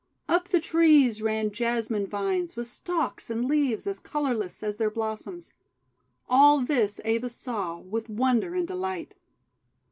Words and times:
Up 0.27 0.47
the 0.47 0.59
trees 0.59 1.21
ran 1.21 1.51
Jasmine 1.51 2.07
vines 2.07 2.55
with 2.55 2.67
stalks 2.67 3.29
and 3.29 3.45
leaves 3.47 3.85
as 3.85 3.99
colourless 3.99 4.63
as 4.63 4.77
their 4.77 4.89
blossoms. 4.89 5.53
All 6.27 6.61
this 6.61 6.99
Eva 7.05 7.29
saw 7.29 7.77
with 7.77 8.09
wonder 8.09 8.55
and 8.55 8.67
delight. 8.67 9.13